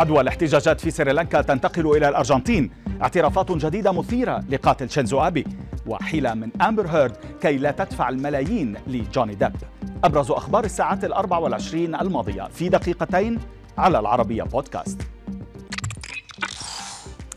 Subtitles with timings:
[0.00, 2.70] عدوى الاحتجاجات في سريلانكا تنتقل إلى الأرجنتين.
[3.02, 5.44] اعترافات جديدة مثيرة لقاتل شينزو أبي
[5.86, 9.52] وحيلة من أمبر هيرد كي لا تدفع الملايين لجوني ديب.
[10.04, 13.38] أبرز أخبار الساعات الأربع والعشرين الماضية في دقيقتين
[13.78, 15.02] على العربية بودكاست.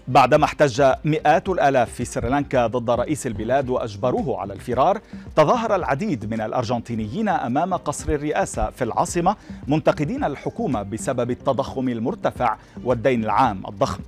[0.08, 5.02] بعدما احتج مئات الآلاف في سريلانكا ضد رئيس البلاد وأجبروه على الفرار
[5.36, 9.36] تظاهر العديد من الأرجنتينيين أمام قصر الرئاسة في العاصمة
[9.68, 14.04] منتقدين الحكومة بسبب التضخم المرتفع والدين العام الضخم.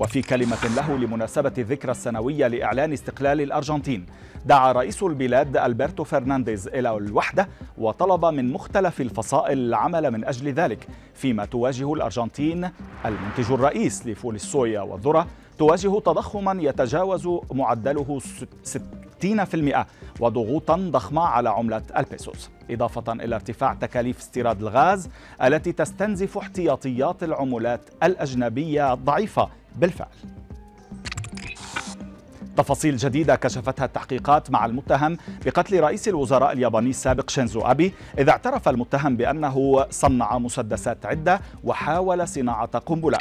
[0.00, 4.06] وفي كلمة له لمناسبة الذكرى السنوية لإعلان استقلال الأرجنتين
[4.46, 7.48] دعا رئيس البلاد ألبرتو فرنانديز إلى الوحدة
[7.78, 12.70] وطلب من مختلف الفصائل العمل من أجل ذلك فيما تواجه الأرجنتين
[13.06, 15.26] المنتج الرئيس لفول الصويا والذرة
[15.58, 18.20] تواجه تضخما يتجاوز معدله
[19.22, 19.76] 60%
[20.20, 25.08] وضغوطا ضخمة على عملة البيسوس إضافة إلى ارتفاع تكاليف استيراد الغاز
[25.42, 29.48] التي تستنزف احتياطيات العملات الأجنبية الضعيفة.
[29.76, 30.08] بالفعل.
[32.56, 35.16] تفاصيل جديدة كشفتها التحقيقات مع المتهم
[35.46, 42.28] بقتل رئيس الوزراء الياباني السابق شينزو أبي إذا اعترف المتهم بأنه صنع مسدسات عدة وحاول
[42.28, 43.18] صناعة قنبلة.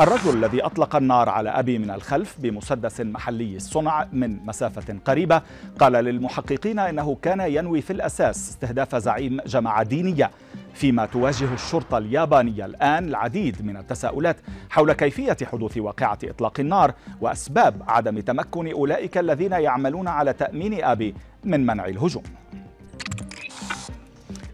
[0.00, 5.42] الرجل الذي أطلق النار على أبي من الخلف بمسدس محلي الصنع من مسافة قريبة
[5.78, 10.30] قال للمحققين إنه كان ينوي في الأساس استهداف زعيم جماعة دينية.
[10.74, 14.36] فيما تواجه الشرطة اليابانية الآن العديد من التساؤلات
[14.70, 21.14] حول كيفية حدوث واقعة إطلاق النار وأسباب عدم تمكن أولئك الذين يعملون على تأمين أبي
[21.44, 22.22] من منع الهجوم.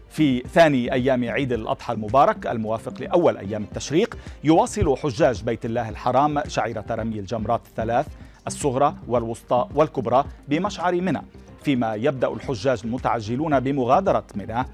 [0.09, 6.41] في ثاني أيام عيد الأضحى المبارك الموافق لأول أيام التشريق يواصل حجاج بيت الله الحرام
[6.47, 8.07] شعيرة رمي الجمرات الثلاث
[8.47, 11.21] الصغرى والوسطى والكبرى بمشعر منى.
[11.63, 14.65] فيما يبدأ الحجاج المتعجلون بمغادرة منى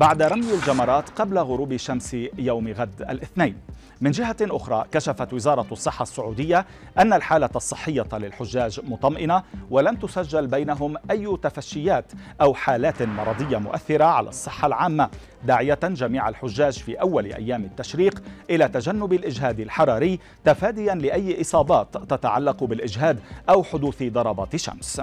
[0.00, 3.56] بعد رمي الجمرات قبل غروب شمس يوم غد الاثنين.
[4.00, 6.66] من جهة أخرى كشفت وزارة الصحة السعودية
[6.98, 14.28] أن الحالة الصحية للحجاج مطمئنة ولم تسجل بينهم أي تفشيات أو حالات مرضية مؤثرة على
[14.28, 15.10] الصحة العامة
[15.44, 22.64] داعية جميع الحجاج في أول أيام التشريق إلى تجنب الإجهاد الحراري تفاديا لأي إصابات تتعلق
[22.64, 23.18] بالإجهاد
[23.48, 25.00] أو حدوث ضربات شمس.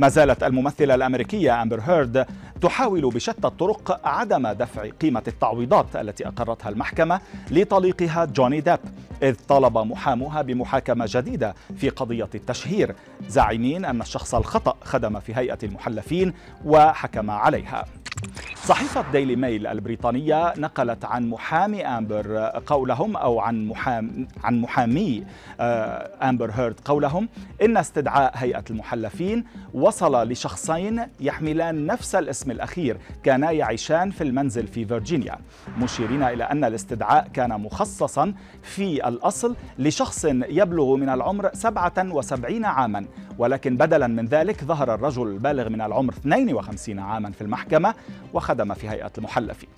[0.00, 2.26] ما زالت الممثلة الأمريكية أمبر هيرد
[2.62, 8.78] تحاول بشتى الطرق عدم دفع قيمة التعويضات التي أقرتها المحكمة لطليقها جوني ديب
[9.22, 12.94] إذ طالب محاموها بمحاكمة جديدة في قضية التشهير
[13.28, 16.34] زاعمين أن الشخص الخطأ خدم في هيئة المحلفين
[16.64, 17.84] وحكم عليها.
[18.64, 25.24] صحيفة ديلي ميل البريطانية نقلت عن محامي أمبر قولهم أو عن محام عن محامي
[25.60, 27.28] آه، أمبر هيرد قولهم
[27.62, 29.44] إن استدعاء هيئة المحلفين
[29.74, 35.36] وصل لشخصين يحملان نفس الاسم الأخير كانا يعيشان في المنزل في فيرجينيا.
[35.78, 43.06] مشيرين إلى أن الاستدعاء كان مخصصا في الأصل لشخص يبلغ من العمر 77 عاما
[43.38, 47.94] ولكن بدلا من ذلك ظهر الرجل البالغ من العمر 52 عاما في المحكمة
[48.50, 49.68] وخدم في هيئة المحلفين.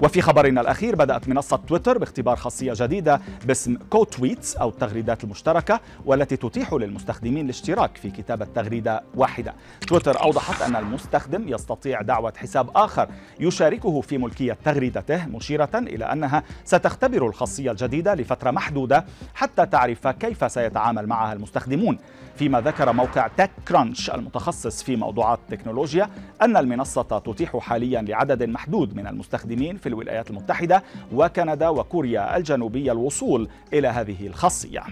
[0.00, 5.80] وفي خبرنا الأخير بدأت منصة تويتر باختبار خاصية جديدة باسم كو تويتس أو التغريدات المشتركة
[6.04, 9.54] والتي تتيح للمستخدمين الاشتراك في كتابة تغريدة واحدة.
[9.88, 13.08] تويتر أوضحت أن المستخدم يستطيع دعوة حساب آخر
[13.40, 19.04] يشاركه في ملكية تغريدته مشيرة إلى أنها ستختبر الخاصية الجديدة لفترة محدودة
[19.34, 21.98] حتى تعرف كيف سيتعامل معها المستخدمون.
[22.36, 26.10] فيما ذكر موقع تك كرانش المتخصص في موضوعات التكنولوجيا
[26.42, 30.82] أن المنصة تتيح حاليا لعدد محدود من المستخدمين في الولايات المتحدة
[31.12, 34.82] وكندا وكوريا الجنوبية الوصول إلى هذه الخاصية.